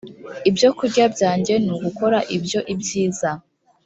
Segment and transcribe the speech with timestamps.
[0.49, 3.29] ibyo kurya byanjye ni ugukora ibyo ibyiza